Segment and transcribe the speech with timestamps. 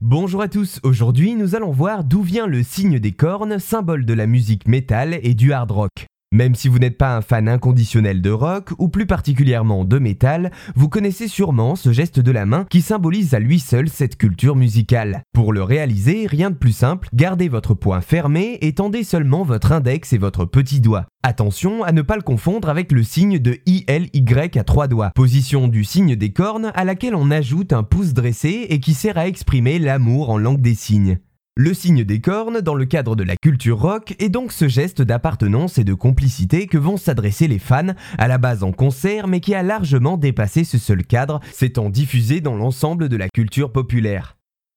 [0.00, 4.14] Bonjour à tous, aujourd'hui nous allons voir d'où vient le signe des cornes, symbole de
[4.14, 6.06] la musique métal et du hard rock.
[6.30, 10.52] Même si vous n'êtes pas un fan inconditionnel de rock, ou plus particulièrement de métal,
[10.76, 14.54] vous connaissez sûrement ce geste de la main qui symbolise à lui seul cette culture
[14.54, 15.22] musicale.
[15.32, 19.72] Pour le réaliser, rien de plus simple, gardez votre poing fermé et tendez seulement votre
[19.72, 21.06] index et votre petit doigt.
[21.22, 25.66] Attention à ne pas le confondre avec le signe de ILY à trois doigts, position
[25.66, 29.26] du signe des cornes à laquelle on ajoute un pouce dressé et qui sert à
[29.26, 31.18] exprimer l'amour en langue des signes.
[31.60, 35.02] Le signe des cornes, dans le cadre de la culture rock, est donc ce geste
[35.02, 39.40] d'appartenance et de complicité que vont s'adresser les fans, à la base en concert, mais
[39.40, 44.36] qui a largement dépassé ce seul cadre, s'étant diffusé dans l'ensemble de la culture populaire.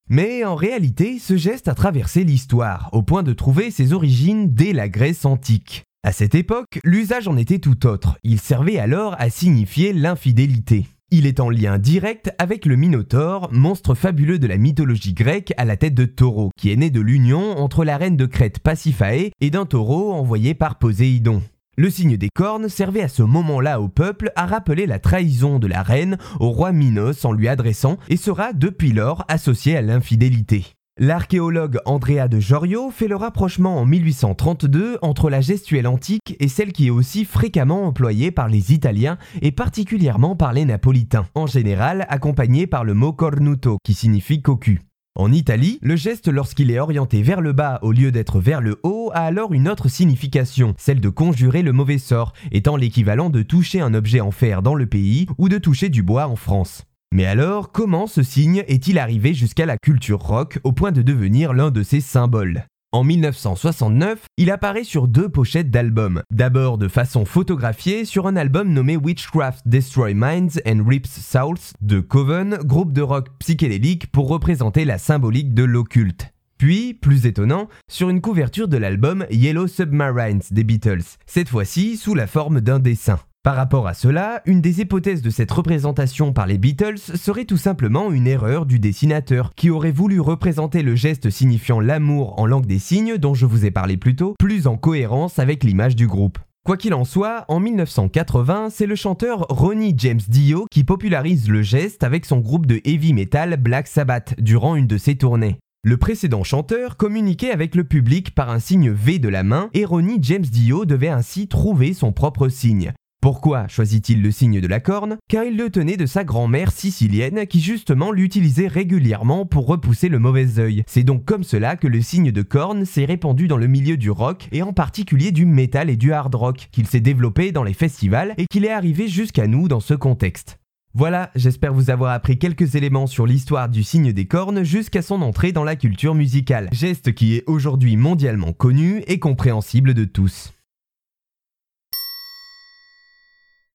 [0.09, 4.73] Mais en réalité, ce geste a traversé l'histoire, au point de trouver ses origines dès
[4.73, 5.83] la Grèce antique.
[6.01, 10.87] À cette époque, l'usage en était tout autre, il servait alors à signifier l'infidélité.
[11.13, 15.65] Il est en lien direct avec le Minotaure, monstre fabuleux de la mythologie grecque à
[15.65, 19.31] la tête de taureau, qui est né de l'union entre la reine de Crète Pasiphae
[19.41, 21.43] et d'un taureau envoyé par Poséidon.
[21.77, 25.67] Le signe des cornes servait à ce moment-là au peuple à rappeler la trahison de
[25.67, 30.63] la reine au roi Minos en lui adressant et sera depuis lors associé à l'infidélité.
[30.97, 36.73] L'archéologue Andrea de Jorio fait le rapprochement en 1832 entre la gestuelle antique et celle
[36.73, 42.05] qui est aussi fréquemment employée par les Italiens et particulièrement par les Napolitains, en général
[42.09, 44.81] accompagnée par le mot cornuto qui signifie cocu.
[45.15, 48.79] En Italie, le geste lorsqu'il est orienté vers le bas au lieu d'être vers le
[48.83, 53.43] haut a alors une autre signification, celle de conjurer le mauvais sort, étant l'équivalent de
[53.43, 56.83] toucher un objet en fer dans le pays ou de toucher du bois en France.
[57.13, 61.53] Mais alors, comment ce signe est-il arrivé jusqu'à la culture rock au point de devenir
[61.53, 62.63] l'un de ses symboles?
[62.93, 66.23] En 1969, il apparaît sur deux pochettes d'albums.
[66.31, 71.99] D'abord de façon photographiée sur un album nommé Witchcraft Destroy Minds and Rips Souls de
[71.99, 76.33] Coven, groupe de rock psychédélique pour représenter la symbolique de l'occulte.
[76.57, 82.13] Puis, plus étonnant, sur une couverture de l'album Yellow Submarines des Beatles, cette fois-ci sous
[82.13, 83.19] la forme d'un dessin.
[83.43, 87.57] Par rapport à cela, une des hypothèses de cette représentation par les Beatles serait tout
[87.57, 92.67] simplement une erreur du dessinateur, qui aurait voulu représenter le geste signifiant l'amour en langue
[92.67, 96.05] des signes dont je vous ai parlé plus tôt, plus en cohérence avec l'image du
[96.05, 96.37] groupe.
[96.63, 101.63] Quoi qu'il en soit, en 1980, c'est le chanteur Ronnie James Dio qui popularise le
[101.63, 105.57] geste avec son groupe de heavy metal Black Sabbath durant une de ses tournées.
[105.83, 109.83] Le précédent chanteur communiquait avec le public par un signe V de la main et
[109.83, 112.93] Ronnie James Dio devait ainsi trouver son propre signe.
[113.21, 115.17] Pourquoi choisit-il le signe de la corne?
[115.29, 120.17] Car il le tenait de sa grand-mère sicilienne qui justement l'utilisait régulièrement pour repousser le
[120.17, 120.81] mauvais œil.
[120.87, 124.09] C'est donc comme cela que le signe de corne s'est répandu dans le milieu du
[124.09, 127.75] rock et en particulier du metal et du hard rock, qu'il s'est développé dans les
[127.75, 130.57] festivals et qu'il est arrivé jusqu'à nous dans ce contexte.
[130.95, 135.21] Voilà, j'espère vous avoir appris quelques éléments sur l'histoire du signe des cornes jusqu'à son
[135.21, 140.53] entrée dans la culture musicale, geste qui est aujourd'hui mondialement connu et compréhensible de tous.